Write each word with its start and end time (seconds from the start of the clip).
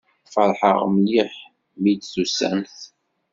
Feṛḥeɣ 0.33 0.79
mliḥ 0.95 1.33
mi 1.81 1.93
d-tusamt. 1.99 2.77